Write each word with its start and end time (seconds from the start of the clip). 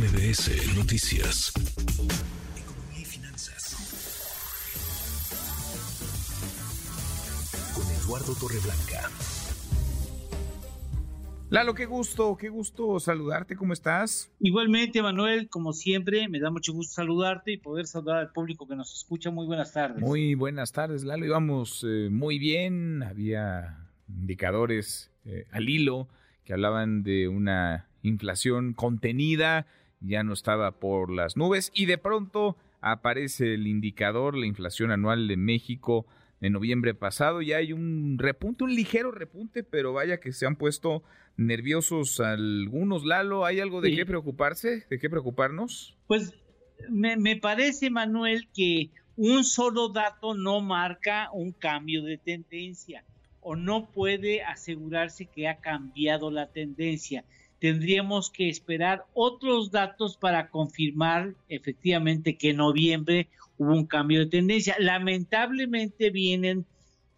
MBS 0.00 0.78
Noticias. 0.78 1.52
Economía 2.56 3.02
y 3.02 3.04
finanzas. 3.04 3.76
Con 7.74 7.84
Eduardo 7.84 8.34
Torreblanca. 8.40 9.10
Lalo, 11.50 11.74
qué 11.74 11.84
gusto, 11.84 12.34
qué 12.38 12.48
gusto 12.48 12.98
saludarte, 12.98 13.56
¿cómo 13.56 13.74
estás? 13.74 14.32
Igualmente, 14.40 15.02
Manuel, 15.02 15.50
como 15.50 15.74
siempre, 15.74 16.28
me 16.28 16.40
da 16.40 16.50
mucho 16.50 16.72
gusto 16.72 16.94
saludarte 16.94 17.52
y 17.52 17.56
poder 17.58 17.86
saludar 17.86 18.16
al 18.20 18.32
público 18.32 18.66
que 18.66 18.76
nos 18.76 18.94
escucha. 18.94 19.30
Muy 19.30 19.46
buenas 19.46 19.74
tardes. 19.74 20.00
Muy 20.00 20.34
buenas 20.34 20.72
tardes, 20.72 21.04
Lalo. 21.04 21.26
Íbamos 21.26 21.84
eh, 21.86 22.08
muy 22.10 22.38
bien, 22.38 23.02
había 23.02 23.76
indicadores 24.08 25.10
eh, 25.26 25.46
al 25.50 25.68
hilo 25.68 26.08
que 26.44 26.54
hablaban 26.54 27.02
de 27.02 27.28
una 27.28 27.86
inflación 28.02 28.72
contenida, 28.72 29.66
ya 30.00 30.22
no 30.22 30.32
estaba 30.32 30.72
por 30.72 31.10
las 31.10 31.36
nubes 31.36 31.70
y 31.74 31.86
de 31.86 31.98
pronto 31.98 32.56
aparece 32.80 33.54
el 33.54 33.66
indicador, 33.66 34.36
la 34.36 34.46
inflación 34.46 34.90
anual 34.90 35.28
de 35.28 35.36
México 35.36 36.06
en 36.40 36.54
noviembre 36.54 36.94
pasado, 36.94 37.42
ya 37.42 37.58
hay 37.58 37.72
un 37.72 38.16
repunte, 38.18 38.64
un 38.64 38.74
ligero 38.74 39.10
repunte, 39.10 39.62
pero 39.62 39.92
vaya 39.92 40.20
que 40.20 40.32
se 40.32 40.46
han 40.46 40.56
puesto 40.56 41.02
nerviosos 41.36 42.18
algunos. 42.20 43.04
Lalo, 43.04 43.44
¿hay 43.44 43.60
algo 43.60 43.82
de 43.82 43.94
qué 43.94 44.06
preocuparse? 44.06 44.86
¿De 44.88 44.98
qué 44.98 45.10
preocuparnos? 45.10 45.98
Pues 46.06 46.34
me, 46.88 47.18
me 47.18 47.36
parece, 47.36 47.90
Manuel, 47.90 48.48
que 48.54 48.90
un 49.16 49.44
solo 49.44 49.90
dato 49.90 50.34
no 50.34 50.62
marca 50.62 51.28
un 51.32 51.52
cambio 51.52 52.02
de 52.04 52.16
tendencia 52.16 53.04
o 53.40 53.54
no 53.54 53.90
puede 53.90 54.42
asegurarse 54.42 55.26
que 55.26 55.46
ha 55.46 55.60
cambiado 55.60 56.30
la 56.30 56.50
tendencia 56.50 57.24
tendríamos 57.60 58.30
que 58.30 58.48
esperar 58.48 59.04
otros 59.14 59.70
datos 59.70 60.16
para 60.16 60.48
confirmar 60.48 61.34
efectivamente 61.48 62.36
que 62.36 62.50
en 62.50 62.56
noviembre 62.56 63.28
hubo 63.58 63.72
un 63.72 63.86
cambio 63.86 64.20
de 64.20 64.26
tendencia. 64.26 64.74
Lamentablemente 64.78 66.10
vienen 66.10 66.64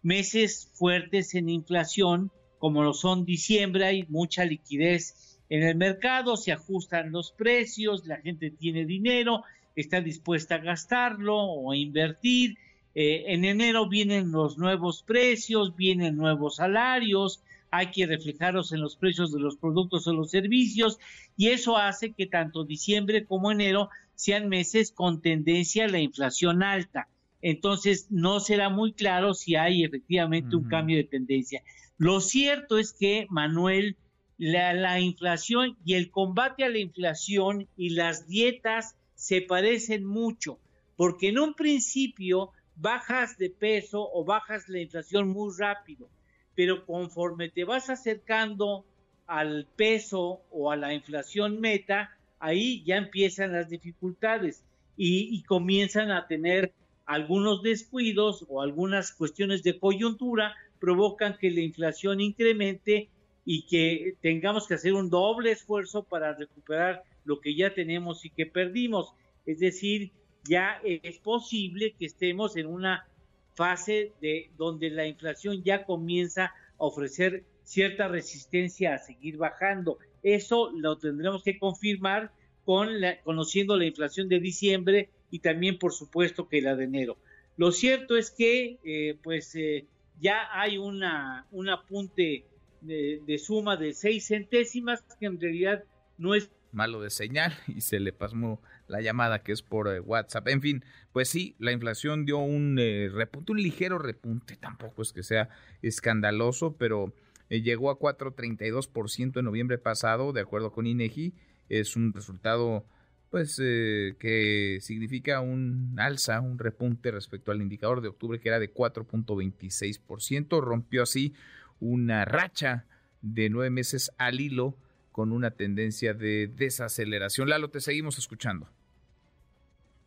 meses 0.01 0.69
fuertes 0.73 1.33
en 1.33 1.49
inflación, 1.49 2.29
como 2.59 2.83
lo 2.83 2.93
son 2.93 3.25
diciembre, 3.25 3.85
hay 3.85 4.05
mucha 4.09 4.45
liquidez 4.45 5.37
en 5.49 5.63
el 5.63 5.75
mercado, 5.75 6.35
se 6.35 6.51
ajustan 6.51 7.11
los 7.11 7.31
precios, 7.31 8.05
la 8.05 8.17
gente 8.17 8.51
tiene 8.51 8.85
dinero, 8.85 9.43
está 9.75 10.01
dispuesta 10.01 10.55
a 10.55 10.59
gastarlo 10.59 11.37
o 11.37 11.71
a 11.71 11.77
invertir. 11.77 12.57
Eh, 12.95 13.25
en 13.27 13.45
enero 13.45 13.87
vienen 13.87 14.31
los 14.31 14.57
nuevos 14.57 15.03
precios, 15.03 15.75
vienen 15.75 16.15
nuevos 16.15 16.57
salarios, 16.57 17.41
hay 17.73 17.89
que 17.89 18.05
reflejarlos 18.05 18.71
en 18.71 18.81
los 18.81 18.95
precios 18.95 19.33
de 19.33 19.39
los 19.39 19.57
productos 19.57 20.05
o 20.05 20.13
los 20.13 20.29
servicios 20.29 20.99
y 21.35 21.47
eso 21.47 21.75
hace 21.75 22.13
que 22.13 22.27
tanto 22.27 22.65
diciembre 22.65 23.25
como 23.25 23.51
enero 23.51 23.89
sean 24.13 24.47
meses 24.47 24.91
con 24.91 25.21
tendencia 25.21 25.85
a 25.85 25.87
la 25.87 25.97
inflación 25.99 26.61
alta. 26.61 27.07
Entonces 27.41 28.05
no 28.11 28.39
será 28.39 28.69
muy 28.69 28.93
claro 28.93 29.33
si 29.33 29.55
hay 29.55 29.83
efectivamente 29.83 30.55
un 30.55 30.65
cambio 30.65 30.97
de 30.97 31.05
tendencia. 31.05 31.63
Lo 31.97 32.21
cierto 32.21 32.77
es 32.77 32.93
que, 32.93 33.25
Manuel, 33.31 33.97
la, 34.37 34.75
la 34.75 34.99
inflación 34.99 35.75
y 35.83 35.95
el 35.95 36.11
combate 36.11 36.63
a 36.65 36.69
la 36.69 36.77
inflación 36.77 37.67
y 37.75 37.89
las 37.89 38.27
dietas 38.27 38.95
se 39.15 39.41
parecen 39.41 40.05
mucho, 40.05 40.59
porque 40.95 41.29
en 41.29 41.39
un 41.39 41.55
principio 41.55 42.51
bajas 42.75 43.35
de 43.39 43.49
peso 43.49 44.07
o 44.13 44.23
bajas 44.23 44.69
la 44.69 44.79
inflación 44.79 45.29
muy 45.29 45.51
rápido 45.57 46.07
pero 46.55 46.85
conforme 46.85 47.49
te 47.49 47.63
vas 47.63 47.89
acercando 47.89 48.85
al 49.27 49.67
peso 49.75 50.41
o 50.51 50.71
a 50.71 50.75
la 50.75 50.93
inflación 50.93 51.59
meta, 51.59 52.15
ahí 52.39 52.83
ya 52.83 52.97
empiezan 52.97 53.53
las 53.53 53.69
dificultades 53.69 54.63
y, 54.97 55.41
comienzan 55.43 56.11
a 56.11 56.27
tener 56.27 56.73
algunos 57.05 57.63
descuidos 57.63 58.45
o 58.47 58.61
algunas 58.61 59.11
cuestiones 59.11 59.63
de 59.63 59.79
coyuntura 59.79 60.55
provocan 60.79 61.37
que 61.39 61.49
la 61.51 61.61
inflación 61.61 62.21
incremente 62.21 63.09
y 63.45 63.65
que 63.65 64.15
tengamos 64.21 64.67
que 64.67 64.75
hacer 64.75 64.93
un 64.93 65.09
doble 65.09 65.51
esfuerzo 65.51 66.03
para 66.03 66.33
recuperar 66.33 67.03
lo 67.25 67.39
que 67.39 67.55
ya 67.55 67.73
tenemos 67.73 68.25
y 68.25 68.29
que 68.29 68.45
perdimos. 68.45 69.13
Es 69.45 69.59
decir, 69.59 70.11
ya 70.43 70.79
es 70.83 71.17
posible 71.19 71.95
que 71.97 72.05
estemos 72.05 72.55
en 72.57 72.67
una 72.67 73.07
fase 73.55 74.11
de 74.21 74.49
donde 74.57 74.89
la 74.89 75.05
inflación 75.05 75.63
ya 75.63 75.85
comienza 75.85 76.45
a 76.45 76.53
ofrecer 76.77 77.43
cierta 77.63 78.07
resistencia 78.07 78.93
a 78.93 78.99
seguir 78.99 79.37
bajando. 79.37 79.97
Eso 80.21 80.71
lo 80.71 80.97
tendremos 80.97 81.43
que 81.43 81.57
confirmar 81.57 82.31
con 82.65 83.01
la, 83.01 83.21
conociendo 83.21 83.77
la 83.77 83.85
inflación 83.85 84.29
de 84.29 84.39
diciembre 84.39 85.09
y 85.31 85.39
también 85.39 85.77
por 85.77 85.93
supuesto 85.93 86.47
que 86.47 86.61
la 86.61 86.75
de 86.75 86.85
enero. 86.85 87.17
Lo 87.57 87.71
cierto 87.71 88.17
es 88.17 88.31
que 88.31 88.79
eh, 88.83 89.17
pues 89.21 89.55
eh, 89.55 89.85
ya 90.19 90.47
hay 90.53 90.77
una, 90.77 91.45
un 91.51 91.69
apunte 91.69 92.45
de, 92.81 93.21
de, 93.25 93.37
suma 93.37 93.77
de 93.77 93.93
seis 93.93 94.27
centésimas 94.27 95.03
que 95.19 95.25
en 95.25 95.39
realidad 95.39 95.83
no 96.17 96.35
es 96.35 96.49
malo 96.73 97.01
de 97.01 97.09
señal 97.09 97.53
y 97.67 97.81
se 97.81 97.99
le 97.99 98.13
pasó 98.13 98.59
la 98.87 99.01
llamada 99.01 99.43
que 99.43 99.51
es 99.51 99.61
por 99.61 99.87
eh, 99.87 99.99
WhatsApp. 99.99 100.47
En 100.47 100.61
fin, 100.61 100.83
pues 101.11 101.29
sí, 101.29 101.55
la 101.59 101.71
inflación 101.71 102.25
dio 102.25 102.39
un 102.39 102.77
eh, 102.79 103.09
repunte, 103.11 103.51
un 103.51 103.61
ligero 103.61 103.97
repunte, 103.99 104.55
tampoco 104.55 105.01
es 105.01 105.13
que 105.13 105.23
sea 105.23 105.49
escandaloso, 105.81 106.75
pero 106.77 107.13
eh, 107.49 107.61
llegó 107.61 107.89
a 107.89 107.99
4.32% 107.99 109.39
en 109.39 109.45
noviembre 109.45 109.77
pasado, 109.77 110.33
de 110.33 110.41
acuerdo 110.41 110.71
con 110.71 110.87
INEGI. 110.87 111.33
Es 111.69 111.95
un 111.95 112.13
resultado 112.13 112.85
pues 113.29 113.57
que 113.57 114.77
significa 114.79 115.41
un 115.41 115.95
alza, 115.97 116.39
un 116.39 116.59
repunte 116.59 117.09
respecto 117.09 117.51
al 117.51 117.63
indicador 117.63 118.01
de 118.01 118.09
octubre 118.09 118.39
que 118.39 118.49
era 118.49 118.59
de 118.59 118.71
4.26%, 118.71 120.61
rompió 120.61 121.01
así 121.01 121.33
una 121.79 122.25
racha 122.25 122.85
de 123.23 123.49
nueve 123.49 123.71
meses 123.71 124.11
al 124.19 124.39
hilo 124.39 124.77
con 125.13 125.31
una 125.31 125.51
tendencia 125.51 126.13
de 126.13 126.47
desaceleración. 126.47 127.47
Lalo, 127.47 127.69
te 127.69 127.79
seguimos 127.79 128.17
escuchando. 128.17 128.67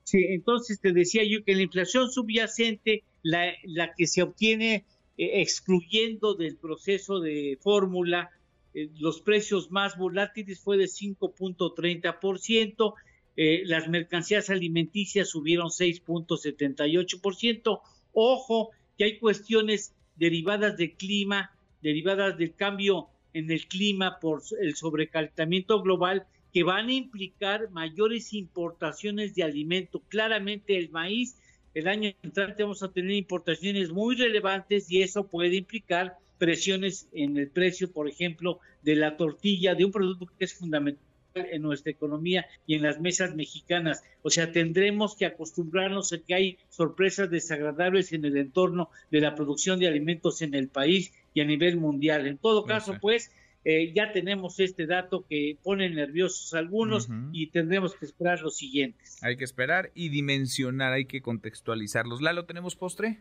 Sí, 0.03 0.27
entonces 0.29 0.79
te 0.81 0.93
decía 0.93 1.23
yo 1.25 1.43
que 1.45 1.55
la 1.55 1.63
inflación 1.63 2.11
subyacente, 2.11 3.05
la, 3.23 3.55
que 3.97 4.07
se 4.07 4.23
obtiene 4.23 4.85
eh, 5.17 5.41
excluyendo 5.41 6.35
del 6.35 6.57
proceso 6.57 7.21
de 7.21 7.59
fórmula, 7.63 8.31
eh, 8.75 8.91
los 8.99 9.21
precios 9.21 9.71
más 9.71 9.97
volátiles 9.97 10.61
fue 10.61 10.77
de 10.77 10.85
5.30%, 10.85 12.95
eh, 13.37 13.63
las 13.65 13.89
mercancías 13.89 14.51
alimenticias 14.51 15.31
subieron 15.31 15.69
6.78%. 15.69 17.81
Ojo, 18.13 18.71
que 18.99 19.05
hay 19.05 19.19
cuestiones 19.19 19.95
derivadas 20.17 20.77
del 20.77 20.95
clima, 20.95 21.53
derivadas 21.81 22.37
del 22.39 22.55
cambio 22.55 23.09
en 23.37 23.51
el 23.51 23.67
clima 23.67 24.19
por 24.19 24.43
el 24.59 24.77
sobrecalentamiento 24.77 25.83
global 25.83 26.27
que 26.55 26.63
van 26.63 26.89
a 26.89 26.95
implicar 26.95 27.71
mayores 27.71 28.33
importaciones 28.33 29.35
de 29.35 29.43
alimento. 29.43 30.03
Claramente 30.09 30.79
el 30.79 30.89
maíz, 30.89 31.37
el 31.75 31.87
año 31.87 32.15
entrante 32.23 32.63
vamos 32.63 32.83
a 32.83 32.91
tener 32.91 33.11
importaciones 33.11 33.91
muy 33.91 34.17
relevantes 34.17 34.91
y 34.91 35.03
eso 35.03 35.29
puede 35.29 35.57
implicar 35.57 36.17
presiones 36.39 37.11
en 37.13 37.37
el 37.37 37.51
precio, 37.51 37.93
por 37.93 38.09
ejemplo, 38.09 38.61
de 38.81 38.97
la 38.97 39.19
tortilla, 39.19 39.75
de 39.75 39.85
un 39.85 39.93
producto 39.93 40.27
que 40.39 40.47
es 40.47 40.55
fundamental 40.55 41.03
en 41.35 41.61
nuestra 41.61 41.93
economía 41.93 42.47
y 42.67 42.77
en 42.77 42.83
las 42.83 43.01
mesas 43.03 43.35
mexicanas. 43.35 44.03
O 44.23 44.31
sea, 44.31 44.51
tendremos 44.51 45.15
que 45.15 45.27
acostumbrarnos 45.27 46.15
a 46.15 46.19
que 46.19 46.35
hay 46.35 46.59
sorpresas 46.71 47.31
desagradables 47.31 48.15
en 48.15 48.25
el 48.25 48.39
entorno 48.39 48.89
de 49.11 49.21
la 49.21 49.35
producción 49.35 49.79
de 49.79 49.89
alimentos 49.89 50.41
en 50.41 50.55
el 50.55 50.69
país 50.69 51.13
y 51.37 51.43
a 51.43 51.45
nivel 51.45 51.77
mundial. 51.77 52.27
En 52.27 52.39
todo 52.39 52.65
caso, 52.65 52.97
pues, 52.99 53.31
eh, 53.63 53.93
ya 53.95 54.11
tenemos 54.11 54.59
este 54.59 54.87
dato 54.87 55.27
que 55.29 55.59
pone 55.63 55.91
nerviosos 55.91 56.55
a 56.55 56.59
algunos 56.61 57.09
y 57.31 57.49
tendremos 57.49 57.95
que 57.95 58.07
esperar 58.07 58.41
los 58.41 58.57
siguientes. 58.57 59.23
Hay 59.23 59.37
que 59.37 59.45
esperar 59.45 59.93
y 59.95 60.09
dimensionar, 60.09 60.95
hay 60.95 61.05
que 61.05 61.21
contextualizarlos. 61.21 62.23
¿Lalo, 62.23 62.47
tenemos 62.47 62.75
postre? 62.75 63.19